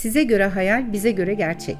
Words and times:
Size 0.00 0.22
göre 0.22 0.46
hayal, 0.46 0.92
bize 0.92 1.10
göre 1.10 1.34
gerçek. 1.34 1.76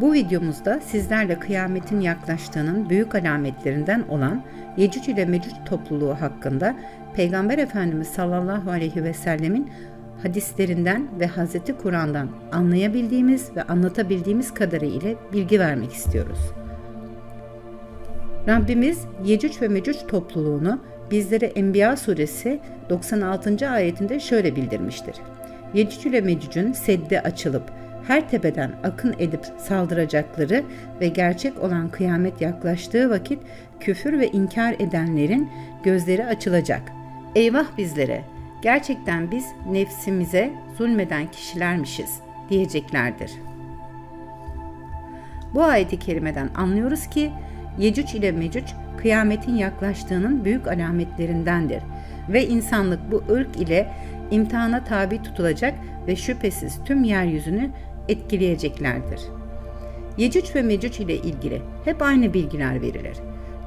Bu 0.00 0.12
videomuzda 0.12 0.80
sizlerle 0.80 1.38
kıyametin 1.38 2.00
yaklaştığının 2.00 2.90
büyük 2.90 3.14
alametlerinden 3.14 4.04
olan 4.08 4.42
Yecüc 4.76 5.12
ile 5.12 5.24
Mecüc 5.24 5.56
topluluğu 5.64 6.14
hakkında 6.20 6.76
Peygamber 7.14 7.58
Efendimiz 7.58 8.08
sallallahu 8.08 8.70
aleyhi 8.70 9.04
ve 9.04 9.12
sellemin 9.12 9.70
hadislerinden 10.22 11.08
ve 11.20 11.26
Hazreti 11.26 11.76
Kur'an'dan 11.76 12.28
anlayabildiğimiz 12.52 13.56
ve 13.56 13.62
anlatabildiğimiz 13.62 14.54
kadarıyla 14.54 15.14
bilgi 15.32 15.60
vermek 15.60 15.92
istiyoruz. 15.92 16.38
Rabbimiz 18.48 19.04
Yecüc 19.24 19.60
ve 19.60 19.68
Mecüc 19.68 20.06
topluluğunu 20.06 20.80
bizlere 21.10 21.46
Enbiya 21.46 21.96
suresi 21.96 22.60
96. 22.90 23.70
ayetinde 23.70 24.20
şöyle 24.20 24.56
bildirmiştir. 24.56 25.14
Yecüc 25.74 26.08
ile 26.08 26.20
Mecüc'ün 26.20 26.72
seddi 26.72 27.20
açılıp 27.20 27.72
her 28.06 28.30
tepeden 28.30 28.72
akın 28.84 29.14
edip 29.18 29.46
saldıracakları 29.58 30.64
ve 31.00 31.08
gerçek 31.08 31.58
olan 31.62 31.88
kıyamet 31.88 32.40
yaklaştığı 32.40 33.10
vakit 33.10 33.38
küfür 33.80 34.18
ve 34.18 34.28
inkar 34.28 34.74
edenlerin 34.78 35.50
gözleri 35.84 36.26
açılacak. 36.26 36.82
Eyvah 37.34 37.66
bizlere! 37.78 38.24
Gerçekten 38.62 39.30
biz 39.30 39.44
nefsimize 39.70 40.50
zulmeden 40.78 41.30
kişilermişiz 41.30 42.20
diyeceklerdir. 42.50 43.30
Bu 45.54 45.64
ayeti 45.64 45.98
kerimeden 45.98 46.48
anlıyoruz 46.54 47.06
ki 47.06 47.30
Yecüc 47.78 48.18
ile 48.18 48.32
Mecüc 48.32 48.66
kıyametin 48.96 49.54
yaklaştığının 49.54 50.44
büyük 50.44 50.68
alametlerindendir 50.68 51.82
ve 52.28 52.46
insanlık 52.46 53.12
bu 53.12 53.22
ırk 53.32 53.56
ile 53.56 53.90
imtihana 54.30 54.84
tabi 54.84 55.22
tutulacak 55.22 55.74
ve 56.06 56.16
şüphesiz 56.16 56.84
tüm 56.84 57.04
yeryüzünü 57.04 57.70
etkileyeceklerdir. 58.08 59.20
Yecüc 60.18 60.54
ve 60.54 60.62
Mecüc 60.62 61.04
ile 61.04 61.16
ilgili 61.16 61.62
hep 61.84 62.02
aynı 62.02 62.34
bilgiler 62.34 62.82
verilir. 62.82 63.16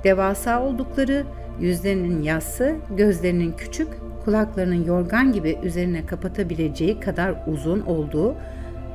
Devasa 0.04 0.64
oldukları, 0.64 1.26
yüzlerinin 1.60 2.24
yassı, 2.24 2.76
gözlerinin 2.98 3.52
küçük, 3.52 3.88
kulaklarının 4.26 4.86
yorgan 4.86 5.32
gibi 5.32 5.58
üzerine 5.64 6.06
kapatabileceği 6.06 7.00
kadar 7.00 7.36
uzun 7.48 7.82
olduğu, 7.82 8.36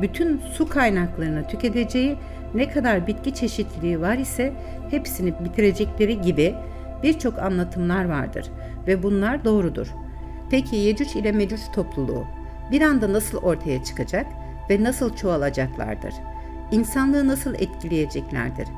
bütün 0.01 0.39
su 0.39 0.69
kaynaklarını 0.69 1.47
tüketeceği, 1.47 2.17
ne 2.55 2.71
kadar 2.71 3.07
bitki 3.07 3.35
çeşitliliği 3.35 4.01
var 4.01 4.19
ise 4.19 4.53
hepsini 4.91 5.35
bitirecekleri 5.45 6.21
gibi 6.21 6.55
birçok 7.03 7.39
anlatımlar 7.39 8.05
vardır 8.05 8.47
ve 8.87 9.03
bunlar 9.03 9.45
doğrudur. 9.45 9.89
Peki 10.53 10.77
Yecüc 10.77 11.19
ile 11.19 11.33
Mecüc 11.33 11.63
topluluğu 11.75 12.27
bir 12.71 12.83
anda 12.83 13.13
nasıl 13.13 13.39
ortaya 13.39 13.85
çıkacak 13.85 14.27
ve 14.71 14.85
nasıl 14.85 15.17
çoğalacaklardır? 15.17 16.15
İnsanlığı 16.73 17.29
nasıl 17.29 17.55
etkileyeceklerdir? 17.55 18.69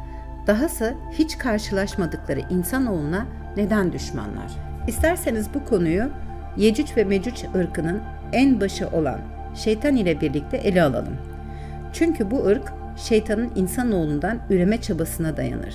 Dahası 0.47 0.95
hiç 1.13 1.39
karşılaşmadıkları 1.39 2.41
insanoğluna 2.51 3.27
neden 3.57 3.93
düşmanlar? 3.93 4.53
İsterseniz 4.89 5.47
bu 5.55 5.65
konuyu 5.65 6.11
Yecüc 6.57 6.97
ve 6.97 7.05
Mecüc 7.05 7.47
ırkının 7.55 8.03
en 8.33 8.61
başı 8.61 8.89
olan 8.89 9.21
şeytan 9.55 9.97
ile 9.97 10.21
birlikte 10.21 10.57
ele 10.57 10.83
alalım. 10.83 11.17
Çünkü 11.93 12.31
bu 12.31 12.47
ırk 12.47 12.73
şeytanın 12.97 13.51
insanoğlundan 13.57 14.39
üreme 14.51 14.81
çabasına 14.81 15.37
dayanır. 15.37 15.75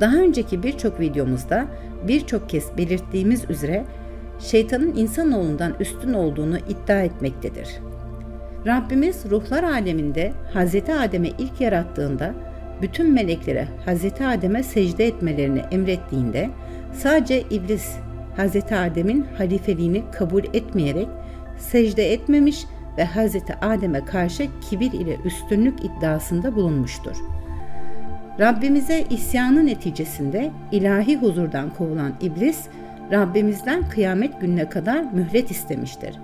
Daha 0.00 0.16
önceki 0.16 0.62
birçok 0.62 1.00
videomuzda 1.00 1.66
birçok 2.08 2.48
kez 2.48 2.76
belirttiğimiz 2.78 3.50
üzere 3.50 3.84
şeytanın 4.38 4.96
insanoğlundan 4.96 5.74
üstün 5.80 6.12
olduğunu 6.12 6.58
iddia 6.58 7.00
etmektedir. 7.00 7.68
Rabbimiz 8.66 9.24
ruhlar 9.30 9.62
aleminde 9.62 10.32
Hz. 10.54 10.74
Adem'e 10.74 11.28
ilk 11.28 11.60
yarattığında 11.60 12.34
bütün 12.82 13.12
meleklere 13.12 13.68
Hz. 13.86 14.04
Adem'e 14.22 14.62
secde 14.62 15.06
etmelerini 15.06 15.62
emrettiğinde 15.70 16.50
sadece 16.92 17.40
iblis 17.40 17.96
Hz. 18.36 18.72
Adem'in 18.72 19.26
halifeliğini 19.38 20.02
kabul 20.12 20.44
etmeyerek 20.54 21.08
secde 21.58 22.12
etmemiş 22.12 22.64
ve 22.98 23.06
Hz. 23.06 23.36
Adem'e 23.62 24.04
karşı 24.04 24.48
kibir 24.70 24.92
ile 24.92 25.16
üstünlük 25.24 25.84
iddiasında 25.84 26.56
bulunmuştur. 26.56 27.16
Rabbimize 28.40 29.04
isyanı 29.10 29.66
neticesinde 29.66 30.50
ilahi 30.72 31.16
huzurdan 31.16 31.70
kovulan 31.78 32.12
iblis, 32.20 32.68
Rabbimizden 33.12 33.88
kıyamet 33.88 34.40
gününe 34.40 34.68
kadar 34.68 35.12
mühlet 35.12 35.50
istemiştir. 35.50 36.14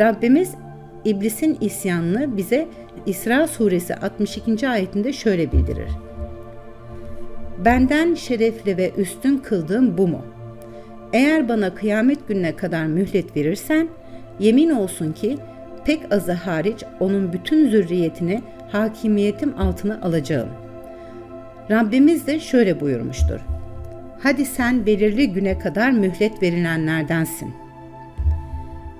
Rabbimiz 0.00 0.54
iblisin 1.04 1.58
isyanını 1.60 2.36
bize 2.36 2.68
İsra 3.06 3.46
suresi 3.46 3.94
62. 3.94 4.68
ayetinde 4.68 5.12
şöyle 5.12 5.52
bildirir. 5.52 5.90
Benden 7.64 8.14
şerefli 8.14 8.76
ve 8.76 8.92
üstün 8.96 9.38
kıldığım 9.38 9.98
bu 9.98 10.08
mu? 10.08 10.24
Eğer 11.12 11.48
bana 11.48 11.74
kıyamet 11.74 12.28
gününe 12.28 12.56
kadar 12.56 12.86
mühlet 12.86 13.36
verirsen, 13.36 13.88
yemin 14.40 14.70
olsun 14.70 15.12
ki 15.12 15.38
pek 15.84 16.12
azı 16.12 16.32
hariç 16.32 16.84
onun 17.00 17.32
bütün 17.32 17.68
zürriyetini 17.68 18.42
hakimiyetim 18.72 19.54
altına 19.58 20.00
alacağım. 20.02 20.48
Rabbimiz 21.70 22.26
de 22.26 22.40
şöyle 22.40 22.80
buyurmuştur. 22.80 23.40
Hadi 24.22 24.44
sen 24.44 24.86
belirli 24.86 25.32
güne 25.32 25.58
kadar 25.58 25.90
mühlet 25.90 26.42
verilenlerdensin. 26.42 27.52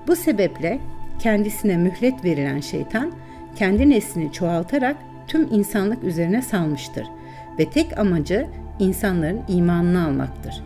Bu 0.07 0.15
sebeple 0.15 0.79
kendisine 1.19 1.77
mühlet 1.77 2.25
verilen 2.25 2.59
şeytan 2.59 3.11
kendi 3.55 3.89
neslini 3.89 4.31
çoğaltarak 4.31 4.95
tüm 5.27 5.47
insanlık 5.53 6.03
üzerine 6.03 6.41
salmıştır 6.41 7.07
ve 7.59 7.69
tek 7.69 7.99
amacı 7.99 8.47
insanların 8.79 9.41
imanını 9.47 10.05
almaktır. 10.05 10.63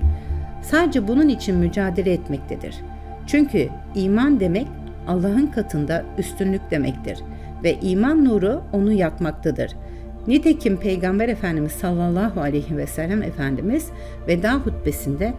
Sadece 0.62 1.08
bunun 1.08 1.30
için 1.30 1.56
mücadele 1.56 2.14
etmektedir. 2.14 2.76
Çünkü 3.28 3.70
iman 3.96 4.40
demek 4.40 4.68
Allah'ın 5.08 5.48
katında 5.48 6.06
üstünlük 6.18 6.72
demektir 6.72 7.20
ve 7.64 7.80
iman 7.80 8.26
nuru 8.26 8.64
onu 8.74 8.92
yakmaktadır. 8.92 9.76
Nitekim 10.28 10.78
Peygamber 10.78 11.30
Efendimiz 11.30 11.72
sallallahu 11.72 12.42
aleyhi 12.42 12.78
ve 12.78 12.88
sellem 12.88 13.24
Efendimiz 13.24 13.90
veda 14.28 14.54
hutbesinde 14.54 15.34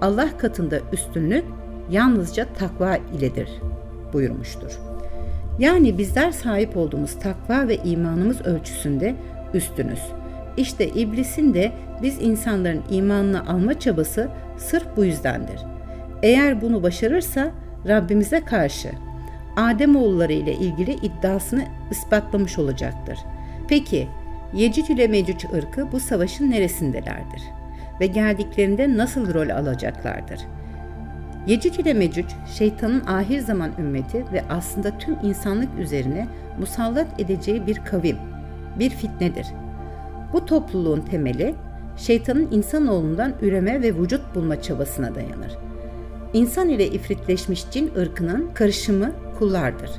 Allah 0.00 0.38
katında 0.38 0.80
üstünlük 0.92 1.44
yalnızca 1.90 2.46
takva 2.58 2.96
iledir 2.96 3.48
buyurmuştur. 4.12 4.78
Yani 5.58 5.98
bizler 5.98 6.30
sahip 6.30 6.76
olduğumuz 6.76 7.18
takva 7.18 7.68
ve 7.68 7.76
imanımız 7.76 8.40
ölçüsünde 8.40 9.14
üstünüz. 9.54 10.00
İşte 10.56 10.88
iblisin 10.88 11.54
de 11.54 11.72
biz 12.02 12.22
insanların 12.22 12.82
imanını 12.90 13.48
alma 13.48 13.78
çabası 13.78 14.28
sırf 14.56 14.86
bu 14.96 15.04
yüzdendir. 15.04 15.60
Eğer 16.22 16.60
bunu 16.60 16.82
başarırsa 16.82 17.50
Rabbimize 17.88 18.40
karşı 18.40 18.88
Ademoğulları 19.56 20.32
ile 20.32 20.52
ilgili 20.52 20.92
iddiasını 20.92 21.64
ispatlamış 21.90 22.58
olacaktır. 22.58 23.18
Peki 23.68 24.08
Yecüc 24.52 24.92
ile 24.92 25.08
Mecüc 25.08 25.48
ırkı 25.54 25.92
bu 25.92 26.00
savaşın 26.00 26.50
neresindelerdir? 26.50 27.42
Ve 28.00 28.06
geldiklerinde 28.06 28.96
nasıl 28.96 29.34
rol 29.34 29.48
alacaklardır? 29.48 30.40
Yecüc 31.46 31.82
ile 31.82 31.94
Mecüc, 31.94 32.28
şeytanın 32.58 33.06
ahir 33.06 33.40
zaman 33.40 33.70
ümmeti 33.78 34.24
ve 34.32 34.44
aslında 34.50 34.98
tüm 34.98 35.16
insanlık 35.22 35.78
üzerine 35.78 36.26
musallat 36.58 37.20
edeceği 37.20 37.66
bir 37.66 37.76
kavim, 37.84 38.16
bir 38.78 38.90
fitnedir. 38.90 39.46
Bu 40.32 40.46
topluluğun 40.46 41.00
temeli, 41.00 41.54
şeytanın 41.96 42.48
insanoğlundan 42.52 43.32
üreme 43.42 43.82
ve 43.82 43.94
vücut 43.94 44.34
bulma 44.34 44.62
çabasına 44.62 45.14
dayanır. 45.14 45.58
İnsan 46.32 46.68
ile 46.68 46.86
ifritleşmiş 46.86 47.64
cin 47.70 47.94
ırkının 47.96 48.50
karışımı 48.54 49.12
kullardır. 49.38 49.90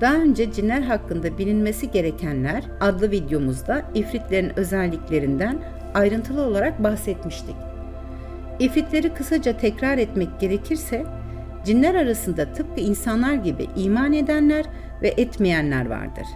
Daha 0.00 0.14
önce 0.14 0.52
cinler 0.52 0.82
hakkında 0.82 1.38
bilinmesi 1.38 1.90
gerekenler 1.90 2.64
adlı 2.80 3.10
videomuzda 3.10 3.82
ifritlerin 3.94 4.58
özelliklerinden 4.58 5.58
ayrıntılı 5.94 6.42
olarak 6.42 6.82
bahsetmiştik. 6.84 7.56
İfritleri 8.58 9.14
kısaca 9.14 9.56
tekrar 9.56 9.98
etmek 9.98 10.40
gerekirse, 10.40 11.04
cinler 11.64 11.94
arasında 11.94 12.52
tıpkı 12.52 12.80
insanlar 12.80 13.34
gibi 13.34 13.66
iman 13.76 14.12
edenler 14.12 14.64
ve 15.02 15.08
etmeyenler 15.08 15.86
vardır. 15.86 16.26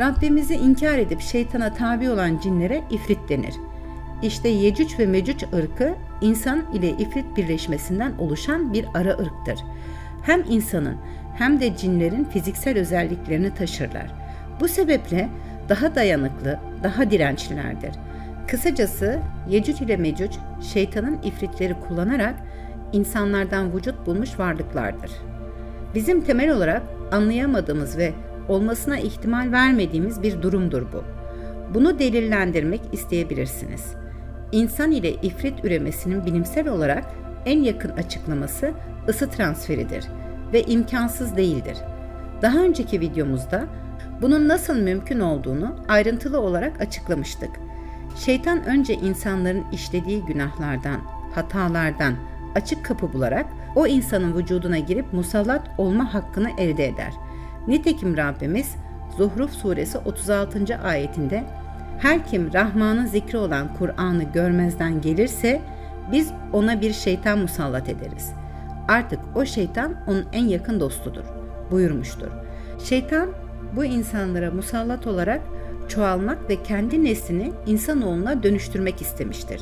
Rabbimizi 0.00 0.54
inkar 0.54 0.98
edip 0.98 1.20
şeytana 1.20 1.74
tabi 1.74 2.10
olan 2.10 2.38
cinlere 2.38 2.82
ifrit 2.90 3.28
denir. 3.28 3.54
İşte 4.22 4.48
Yecüc 4.48 4.98
ve 4.98 5.06
Mecüc 5.06 5.46
ırkı 5.54 5.94
insan 6.20 6.64
ile 6.74 6.88
ifrit 6.88 7.36
birleşmesinden 7.36 8.12
oluşan 8.18 8.72
bir 8.72 8.86
ara 8.94 9.10
ırktır. 9.10 9.58
Hem 10.22 10.44
insanın 10.48 10.96
hem 11.40 11.60
de 11.60 11.76
cinlerin 11.76 12.24
fiziksel 12.24 12.78
özelliklerini 12.78 13.54
taşırlar. 13.54 14.06
Bu 14.60 14.68
sebeple 14.68 15.28
daha 15.68 15.94
dayanıklı, 15.94 16.58
daha 16.82 17.10
dirençlilerdir. 17.10 17.90
Kısacası 18.48 19.18
Yecüc 19.48 19.84
ile 19.84 19.96
Mecüc 19.96 20.38
şeytanın 20.72 21.22
ifritleri 21.22 21.74
kullanarak 21.88 22.34
insanlardan 22.92 23.76
vücut 23.76 24.06
bulmuş 24.06 24.38
varlıklardır. 24.38 25.10
Bizim 25.94 26.20
temel 26.20 26.50
olarak 26.50 26.82
anlayamadığımız 27.12 27.98
ve 27.98 28.12
olmasına 28.48 28.98
ihtimal 28.98 29.52
vermediğimiz 29.52 30.22
bir 30.22 30.42
durumdur 30.42 30.82
bu. 30.92 31.04
Bunu 31.74 31.98
delillendirmek 31.98 32.80
isteyebilirsiniz. 32.92 33.94
İnsan 34.52 34.90
ile 34.90 35.10
ifrit 35.10 35.64
üremesinin 35.64 36.26
bilimsel 36.26 36.68
olarak 36.68 37.04
en 37.46 37.62
yakın 37.62 37.90
açıklaması 37.90 38.72
ısı 39.08 39.30
transferidir 39.30 40.04
ve 40.52 40.62
imkansız 40.62 41.36
değildir. 41.36 41.76
Daha 42.42 42.58
önceki 42.58 43.00
videomuzda 43.00 43.66
bunun 44.22 44.48
nasıl 44.48 44.78
mümkün 44.78 45.20
olduğunu 45.20 45.76
ayrıntılı 45.88 46.40
olarak 46.40 46.80
açıklamıştık. 46.80 47.50
Şeytan 48.16 48.64
önce 48.64 48.94
insanların 48.94 49.64
işlediği 49.72 50.24
günahlardan, 50.24 51.00
hatalardan 51.34 52.14
açık 52.54 52.84
kapı 52.84 53.12
bularak 53.12 53.46
o 53.76 53.86
insanın 53.86 54.38
vücuduna 54.38 54.78
girip 54.78 55.12
musallat 55.12 55.70
olma 55.78 56.14
hakkını 56.14 56.50
elde 56.58 56.86
eder. 56.86 57.12
Nitekim 57.68 58.16
Rabbimiz 58.16 58.74
Zuhruf 59.16 59.50
suresi 59.50 59.98
36. 59.98 60.78
ayetinde 60.82 61.44
her 61.98 62.26
kim 62.26 62.52
Rahman'ın 62.52 63.06
zikri 63.06 63.38
olan 63.38 63.74
Kur'an'ı 63.74 64.24
görmezden 64.24 65.00
gelirse 65.00 65.62
biz 66.12 66.32
ona 66.52 66.80
bir 66.80 66.92
şeytan 66.92 67.38
musallat 67.38 67.88
ederiz. 67.88 68.39
Artık 68.90 69.20
o 69.34 69.44
şeytan 69.44 69.94
onun 70.06 70.26
en 70.32 70.44
yakın 70.44 70.80
dostudur 70.80 71.24
buyurmuştur. 71.70 72.28
Şeytan 72.84 73.28
bu 73.76 73.84
insanlara 73.84 74.50
musallat 74.50 75.06
olarak 75.06 75.40
çoğalmak 75.88 76.50
ve 76.50 76.62
kendi 76.62 77.04
neslini 77.04 77.52
insanoğluna 77.66 78.42
dönüştürmek 78.42 79.00
istemiştir. 79.00 79.60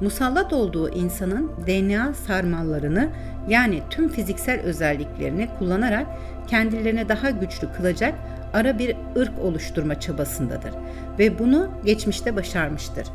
Musallat 0.00 0.52
olduğu 0.52 0.88
insanın 0.88 1.50
DNA 1.66 2.14
sarmallarını 2.14 3.08
yani 3.48 3.82
tüm 3.90 4.08
fiziksel 4.08 4.60
özelliklerini 4.60 5.48
kullanarak 5.58 6.06
kendilerine 6.48 7.08
daha 7.08 7.30
güçlü 7.30 7.72
kılacak 7.72 8.14
ara 8.52 8.78
bir 8.78 8.96
ırk 9.16 9.38
oluşturma 9.38 10.00
çabasındadır 10.00 10.74
ve 11.18 11.38
bunu 11.38 11.68
geçmişte 11.84 12.36
başarmıştır. 12.36 13.06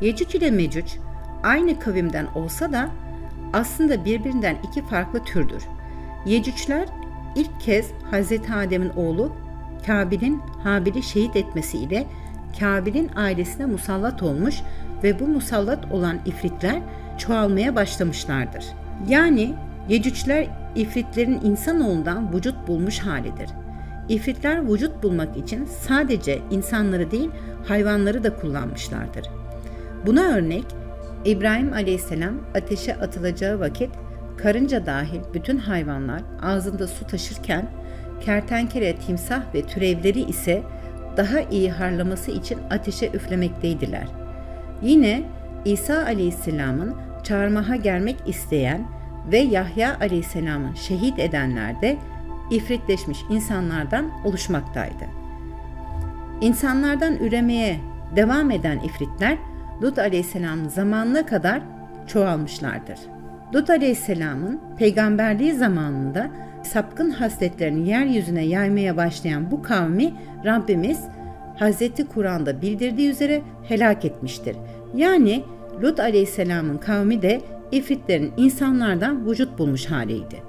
Yecüc 0.00 0.38
ile 0.38 0.50
Mecüc 0.50 0.92
aynı 1.42 1.80
kavimden 1.80 2.26
olsa 2.26 2.72
da 2.72 2.90
aslında 3.54 4.04
birbirinden 4.04 4.56
iki 4.68 4.86
farklı 4.86 5.24
türdür. 5.24 5.62
Yecücler 6.26 6.88
ilk 7.36 7.60
kez 7.60 7.90
Hz. 8.12 8.32
Adem'in 8.56 8.90
oğlu 8.90 9.32
Kabil'in 9.86 10.42
Habil'i 10.62 11.02
şehit 11.02 11.36
etmesiyle 11.36 12.06
Kabil'in 12.60 13.10
ailesine 13.16 13.66
musallat 13.66 14.22
olmuş 14.22 14.54
ve 15.02 15.20
bu 15.20 15.26
musallat 15.26 15.92
olan 15.92 16.18
ifritler 16.26 16.80
çoğalmaya 17.18 17.76
başlamışlardır. 17.76 18.64
Yani 19.08 19.54
Yecücler 19.88 20.46
ifritlerin 20.74 21.40
insanoğlundan 21.44 22.34
vücut 22.34 22.68
bulmuş 22.68 22.98
halidir. 22.98 23.50
İfritler 24.08 24.72
vücut 24.72 25.02
bulmak 25.02 25.36
için 25.36 25.64
sadece 25.64 26.38
insanları 26.50 27.10
değil 27.10 27.30
hayvanları 27.68 28.24
da 28.24 28.36
kullanmışlardır. 28.36 29.30
Buna 30.06 30.22
örnek 30.22 30.64
İbrahim 31.24 31.72
aleyhisselam 31.72 32.34
ateşe 32.54 32.94
atılacağı 32.94 33.60
vakit 33.60 33.90
karınca 34.36 34.86
dahil 34.86 35.20
bütün 35.34 35.58
hayvanlar 35.58 36.22
ağzında 36.42 36.86
su 36.86 37.06
taşırken 37.06 37.68
kertenkele, 38.20 38.96
timsah 38.96 39.54
ve 39.54 39.62
türevleri 39.62 40.20
ise 40.20 40.62
daha 41.16 41.40
iyi 41.40 41.70
harlaması 41.70 42.30
için 42.30 42.58
ateşe 42.70 43.06
üflemekteydiler. 43.06 44.06
Yine 44.82 45.22
İsa 45.64 46.04
aleyhisselamın 46.04 46.94
çarmıha 47.24 47.76
gelmek 47.76 48.16
isteyen 48.26 48.88
ve 49.32 49.38
Yahya 49.38 49.96
aleyhisselamı 50.00 50.76
şehit 50.76 51.18
edenler 51.18 51.82
de 51.82 51.96
ifritleşmiş 52.50 53.18
insanlardan 53.30 54.10
oluşmaktaydı. 54.24 55.04
İnsanlardan 56.40 57.16
üremeye 57.16 57.80
devam 58.16 58.50
eden 58.50 58.78
ifritler 58.78 59.38
Lut 59.84 59.98
aleyhisselamın 59.98 60.68
zamanına 60.68 61.26
kadar 61.26 61.62
çoğalmışlardır. 62.06 62.98
Lut 63.54 63.70
aleyhisselamın 63.70 64.60
peygamberliği 64.78 65.52
zamanında 65.52 66.30
sapkın 66.62 67.10
hasletlerini 67.10 67.88
yeryüzüne 67.88 68.44
yaymaya 68.44 68.96
başlayan 68.96 69.50
bu 69.50 69.62
kavmi 69.62 70.14
Rabbimiz 70.44 71.00
Hz. 71.60 72.08
Kur'an'da 72.14 72.62
bildirdiği 72.62 73.10
üzere 73.10 73.42
helak 73.68 74.04
etmiştir. 74.04 74.56
Yani 74.94 75.44
Lut 75.82 76.00
aleyhisselamın 76.00 76.78
kavmi 76.78 77.22
de 77.22 77.40
ifritlerin 77.72 78.32
insanlardan 78.36 79.30
vücut 79.30 79.58
bulmuş 79.58 79.86
haliydi. 79.86 80.42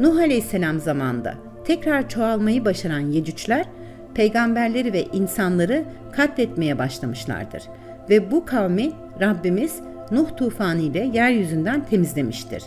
Nuh 0.00 0.16
aleyhisselam 0.16 0.80
zamanında 0.80 1.34
tekrar 1.64 2.08
çoğalmayı 2.08 2.64
başaran 2.64 3.00
Yecücler 3.00 3.66
peygamberleri 4.14 4.92
ve 4.92 5.02
insanları 5.02 5.84
katletmeye 6.12 6.78
başlamışlardır 6.78 7.62
ve 8.10 8.30
bu 8.30 8.44
kavmi 8.44 8.92
Rabbimiz 9.20 9.80
Nuh 10.10 10.36
tufanı 10.36 10.80
ile 10.80 11.10
yeryüzünden 11.12 11.84
temizlemiştir. 11.84 12.62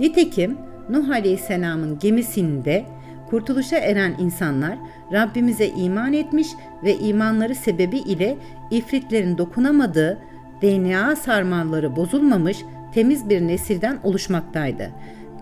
Nitekim 0.00 0.58
Nuh 0.90 1.10
Aleyhisselam'ın 1.10 1.98
gemisinde 1.98 2.84
kurtuluşa 3.30 3.76
eren 3.76 4.14
insanlar 4.18 4.78
Rabbimize 5.12 5.66
iman 5.66 6.12
etmiş 6.12 6.48
ve 6.84 6.94
imanları 6.94 7.54
sebebi 7.54 7.98
ile 7.98 8.36
ifritlerin 8.70 9.38
dokunamadığı 9.38 10.18
DNA 10.62 11.16
sarmalları 11.16 11.96
bozulmamış 11.96 12.58
temiz 12.94 13.28
bir 13.28 13.46
nesilden 13.46 13.98
oluşmaktaydı. 14.04 14.90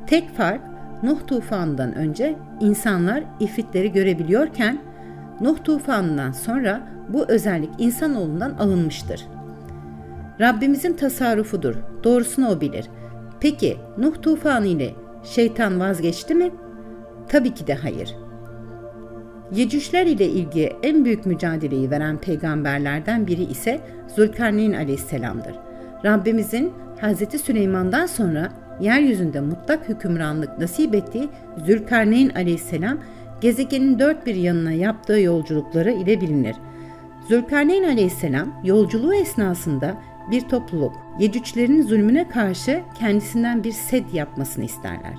Tek 0.07 0.37
fark 0.37 0.61
Nuh 1.03 1.27
tufanından 1.27 1.95
önce 1.95 2.37
insanlar 2.61 3.25
ifritleri 3.41 3.93
görebiliyorken 3.93 4.79
Nuh 5.41 5.57
tufanından 5.65 6.33
sonra 6.33 6.89
bu 7.09 7.25
özellik 7.29 7.71
insanoğlundan 7.79 8.51
alınmıştır. 8.51 9.27
Rabbimizin 10.41 10.93
tasarrufudur. 10.93 11.75
Doğrusunu 12.05 12.49
o 12.49 12.61
bilir. 12.61 12.87
Peki 13.41 13.77
Nuh 13.99 14.23
tufanı 14.23 14.67
ile 14.67 14.95
şeytan 15.25 15.81
vazgeçti 15.81 16.35
mi? 16.35 16.51
Tabii 17.29 17.55
ki 17.55 17.67
de 17.67 17.75
hayır. 17.75 18.17
Yecüşler 19.53 20.07
ile 20.07 20.27
ilgili 20.27 20.73
en 20.83 21.05
büyük 21.05 21.27
mücadeleyi 21.27 21.91
veren 21.91 22.19
peygamberlerden 22.19 23.27
biri 23.27 23.45
ise 23.45 23.81
Zülkarneyn 24.17 24.73
aleyhisselamdır. 24.73 25.55
Rabbimizin 26.05 26.73
Hz. 27.03 27.41
Süleyman'dan 27.41 28.07
sonra 28.07 28.53
yeryüzünde 28.81 29.41
mutlak 29.41 29.89
hükümranlık 29.89 30.59
nasip 30.59 30.95
ettiği 30.95 31.29
Zülkarneyn 31.67 32.29
aleyhisselam 32.29 32.99
gezegenin 33.41 33.99
dört 33.99 34.27
bir 34.27 34.35
yanına 34.35 34.73
yaptığı 34.73 35.21
yolculukları 35.21 35.91
ile 35.91 36.21
bilinir. 36.21 36.57
Zülkarneyn 37.29 37.85
aleyhisselam 37.85 38.61
yolculuğu 38.65 39.15
esnasında 39.15 39.97
bir 40.31 40.41
topluluk 40.41 40.93
Yecüclerin 41.19 41.83
zulmüne 41.83 42.29
karşı 42.29 42.83
kendisinden 42.99 43.65
bir 43.65 43.73
sed 43.73 44.13
yapmasını 44.13 44.65
isterler. 44.65 45.15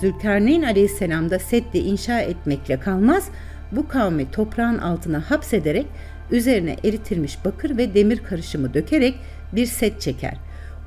Zülkarneyn 0.00 0.62
aleyhisselam 0.62 1.30
da 1.30 1.38
seddi 1.38 1.78
inşa 1.78 2.20
etmekle 2.20 2.80
kalmaz, 2.80 3.28
bu 3.72 3.88
kavmi 3.88 4.30
toprağın 4.30 4.78
altına 4.78 5.30
hapsederek 5.30 5.86
üzerine 6.30 6.76
eritilmiş 6.84 7.44
bakır 7.44 7.76
ve 7.76 7.94
demir 7.94 8.18
karışımı 8.18 8.74
dökerek 8.74 9.14
bir 9.52 9.66
set 9.66 10.00
çeker. 10.00 10.36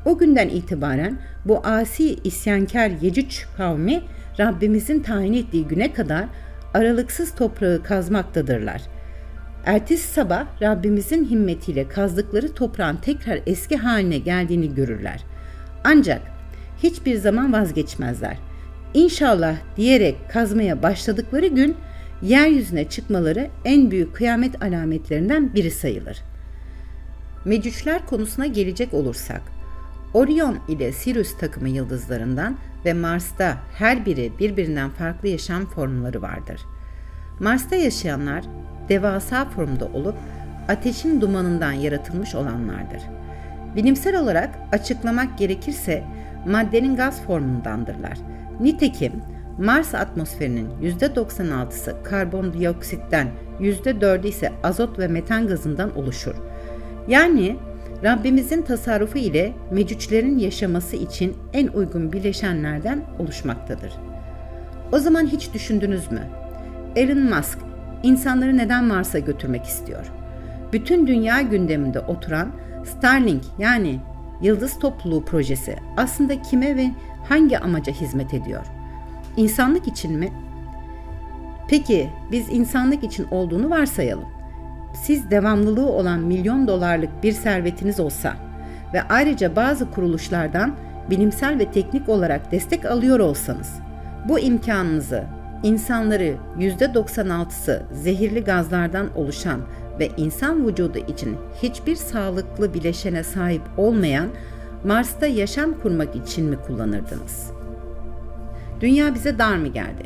O 0.05 0.17
günden 0.17 0.49
itibaren 0.49 1.17
bu 1.45 1.67
asi 1.67 2.13
isyankar 2.23 2.91
Yecüc 3.01 3.37
kavmi 3.57 4.01
Rabbimizin 4.39 5.03
tayin 5.03 5.33
ettiği 5.33 5.67
güne 5.67 5.93
kadar 5.93 6.25
aralıksız 6.73 7.35
toprağı 7.35 7.83
kazmaktadırlar. 7.83 8.81
Ertesi 9.67 10.07
sabah 10.07 10.45
Rabbimizin 10.61 11.25
himmetiyle 11.25 11.87
kazdıkları 11.87 12.53
toprağın 12.53 12.95
tekrar 12.95 13.39
eski 13.45 13.77
haline 13.77 14.17
geldiğini 14.17 14.75
görürler. 14.75 15.23
Ancak 15.83 16.21
hiçbir 16.83 17.15
zaman 17.15 17.53
vazgeçmezler. 17.53 18.37
İnşallah 18.93 19.55
diyerek 19.77 20.15
kazmaya 20.29 20.83
başladıkları 20.83 21.47
gün 21.47 21.75
yeryüzüne 22.21 22.89
çıkmaları 22.89 23.49
en 23.65 23.91
büyük 23.91 24.15
kıyamet 24.15 24.63
alametlerinden 24.63 25.53
biri 25.53 25.71
sayılır. 25.71 26.17
Mecüçler 27.45 28.05
konusuna 28.05 28.45
gelecek 28.45 28.93
olursak, 28.93 29.41
Orion 30.13 30.57
ile 30.67 30.91
Sirius 30.91 31.37
takımı 31.37 31.69
yıldızlarından 31.69 32.57
ve 32.85 32.93
Mars'ta 32.93 33.57
her 33.77 34.05
biri 34.05 34.31
birbirinden 34.39 34.89
farklı 34.89 35.27
yaşam 35.27 35.65
formları 35.65 36.21
vardır. 36.21 36.61
Mars'ta 37.39 37.75
yaşayanlar 37.75 38.43
devasa 38.89 39.45
formda 39.45 39.85
olup 39.85 40.15
ateşin 40.67 41.21
dumanından 41.21 41.71
yaratılmış 41.71 42.35
olanlardır. 42.35 43.01
Bilimsel 43.75 44.19
olarak 44.19 44.49
açıklamak 44.71 45.37
gerekirse 45.37 46.03
maddenin 46.47 46.95
gaz 46.95 47.21
formundandırlar. 47.21 48.17
Nitekim 48.59 49.11
Mars 49.57 49.95
atmosferinin 49.95 50.69
%96'sı 50.81 51.95
karbondioksitten, 52.03 53.27
%4'ü 53.59 54.27
ise 54.27 54.51
azot 54.63 54.99
ve 54.99 55.07
metan 55.07 55.47
gazından 55.47 55.97
oluşur. 55.97 56.35
Yani 57.07 57.55
Rabbimizin 58.03 58.61
tasarrufu 58.61 59.17
ile 59.17 59.53
mecüçlerin 59.71 60.37
yaşaması 60.37 60.95
için 60.95 61.37
en 61.53 61.67
uygun 61.67 62.13
bileşenlerden 62.13 63.01
oluşmaktadır. 63.19 63.93
O 64.91 64.99
zaman 64.99 65.27
hiç 65.27 65.53
düşündünüz 65.53 66.11
mü? 66.11 66.21
Elon 66.95 67.35
Musk 67.35 67.59
insanları 68.03 68.57
neden 68.57 68.83
Mars'a 68.83 69.19
götürmek 69.19 69.65
istiyor? 69.65 70.11
Bütün 70.73 71.07
dünya 71.07 71.41
gündeminde 71.41 71.99
oturan 71.99 72.51
Starlink 72.85 73.43
yani 73.59 73.99
Yıldız 74.41 74.79
Topluluğu 74.79 75.25
projesi 75.25 75.75
aslında 75.97 76.41
kime 76.41 76.75
ve 76.75 76.91
hangi 77.29 77.59
amaca 77.59 77.93
hizmet 77.93 78.33
ediyor? 78.33 78.65
İnsanlık 79.37 79.87
için 79.87 80.19
mi? 80.19 80.29
Peki 81.67 82.09
biz 82.31 82.49
insanlık 82.49 83.03
için 83.03 83.27
olduğunu 83.31 83.69
varsayalım. 83.69 84.27
Siz 84.93 85.31
devamlılığı 85.31 85.89
olan 85.89 86.19
milyon 86.19 86.67
dolarlık 86.67 87.23
bir 87.23 87.31
servetiniz 87.31 87.99
olsa 87.99 88.33
ve 88.93 89.01
ayrıca 89.03 89.55
bazı 89.55 89.91
kuruluşlardan 89.91 90.75
bilimsel 91.09 91.59
ve 91.59 91.71
teknik 91.71 92.09
olarak 92.09 92.51
destek 92.51 92.85
alıyor 92.85 93.19
olsanız 93.19 93.79
bu 94.29 94.39
imkanınızı 94.39 95.23
insanları 95.63 96.35
%96'sı 96.59 97.83
zehirli 97.91 98.43
gazlardan 98.43 99.17
oluşan 99.17 99.61
ve 99.99 100.09
insan 100.17 100.67
vücudu 100.67 100.97
için 100.97 101.37
hiçbir 101.63 101.95
sağlıklı 101.95 102.73
bileşene 102.73 103.23
sahip 103.23 103.61
olmayan 103.77 104.27
Mars'ta 104.83 105.27
yaşam 105.27 105.73
kurmak 105.73 106.15
için 106.15 106.45
mi 106.45 106.57
kullanırdınız? 106.67 107.51
Dünya 108.81 109.13
bize 109.15 109.39
dar 109.39 109.57
mı 109.57 109.67
geldi? 109.67 110.03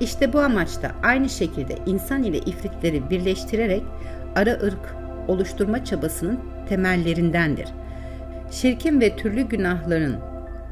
İşte 0.00 0.32
bu 0.32 0.40
amaçta 0.40 0.92
aynı 1.02 1.28
şekilde 1.28 1.78
insan 1.86 2.22
ile 2.22 2.38
ifritleri 2.38 3.10
birleştirerek 3.10 3.82
ara 4.36 4.50
ırk 4.52 4.94
oluşturma 5.28 5.84
çabasının 5.84 6.40
temellerindendir. 6.68 7.68
Şirkin 8.50 9.00
ve 9.00 9.16
türlü 9.16 9.42
günahların 9.42 10.16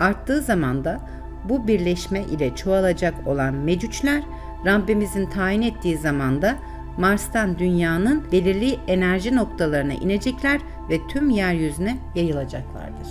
arttığı 0.00 0.40
zamanda 0.40 1.00
bu 1.44 1.66
birleşme 1.66 2.22
ile 2.22 2.54
çoğalacak 2.56 3.14
olan 3.26 3.54
mecüçler 3.54 4.22
Rabbimizin 4.66 5.26
tayin 5.26 5.62
ettiği 5.62 5.98
zamanda 5.98 6.56
Mars'tan 6.98 7.58
dünyanın 7.58 8.24
belirli 8.32 8.78
enerji 8.86 9.36
noktalarına 9.36 9.92
inecekler 9.92 10.60
ve 10.90 10.98
tüm 11.08 11.30
yeryüzüne 11.30 11.98
yayılacaklardır. 12.14 13.08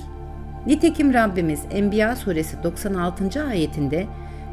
Nitekim 0.66 1.14
Rabbimiz 1.14 1.62
Enbiya 1.72 2.16
suresi 2.16 2.64
96. 2.64 3.44
ayetinde 3.44 4.08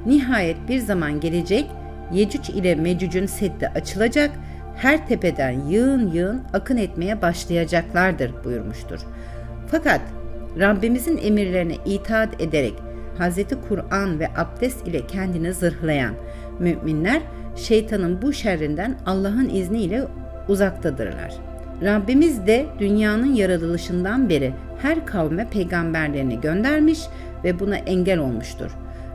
nihayet 0.06 0.68
bir 0.68 0.78
zaman 0.78 1.20
gelecek 1.20 1.70
Yecüc 2.12 2.52
ile 2.52 2.74
Mecüc'ün 2.74 3.26
seddi 3.26 3.68
açılacak, 3.68 4.30
her 4.76 5.06
tepeden 5.08 5.50
yığın 5.50 6.10
yığın 6.10 6.42
akın 6.52 6.76
etmeye 6.76 7.22
başlayacaklardır 7.22 8.44
buyurmuştur. 8.44 9.00
Fakat 9.66 10.00
Rabbimizin 10.58 11.18
emirlerine 11.18 11.74
itaat 11.84 12.40
ederek 12.40 12.74
Hz. 13.18 13.38
Kur'an 13.68 14.20
ve 14.20 14.28
abdest 14.36 14.88
ile 14.88 15.06
kendini 15.06 15.52
zırhlayan 15.52 16.14
müminler 16.58 17.22
şeytanın 17.56 18.22
bu 18.22 18.32
şerrinden 18.32 18.96
Allah'ın 19.06 19.48
izniyle 19.48 20.04
uzaktadırlar. 20.48 21.34
Rabbimiz 21.82 22.46
de 22.46 22.66
dünyanın 22.78 23.34
yaratılışından 23.34 24.28
beri 24.28 24.52
her 24.82 25.06
kavme 25.06 25.50
peygamberlerini 25.50 26.40
göndermiş 26.40 27.00
ve 27.44 27.60
buna 27.60 27.76
engel 27.76 28.18
olmuştur. 28.18 28.70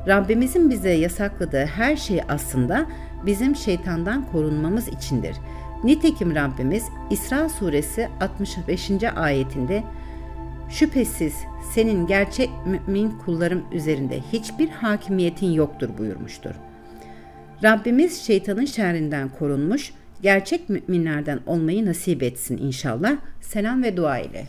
Rabbimizin 0.07 0.69
bize 0.69 0.89
yasakladığı 0.89 1.65
her 1.65 1.95
şey 1.95 2.21
aslında 2.29 2.85
bizim 3.25 3.55
şeytandan 3.55 4.25
korunmamız 4.31 4.87
içindir. 4.87 5.35
Nitekim 5.83 6.35
Rabbimiz 6.35 6.83
İsra 7.09 7.49
suresi 7.49 8.09
65. 8.21 8.91
ayetinde 9.15 9.83
Şüphesiz 10.71 11.33
senin 11.73 12.07
gerçek 12.07 12.49
mümin 12.65 13.11
kullarım 13.11 13.63
üzerinde 13.71 14.19
hiçbir 14.33 14.69
hakimiyetin 14.69 15.51
yoktur 15.51 15.89
buyurmuştur. 15.97 16.51
Rabbimiz 17.63 18.21
şeytanın 18.21 18.65
şerrinden 18.65 19.29
korunmuş, 19.29 19.93
gerçek 20.21 20.69
müminlerden 20.69 21.39
olmayı 21.45 21.85
nasip 21.85 22.23
etsin 22.23 22.57
inşallah. 22.57 23.17
Selam 23.41 23.83
ve 23.83 23.97
dua 23.97 24.19
ile. 24.19 24.45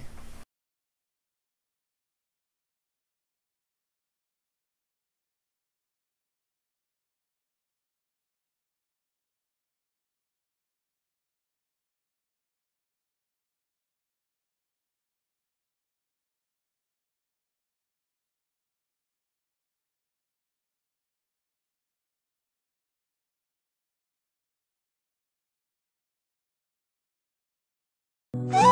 Ah! 28.35 28.69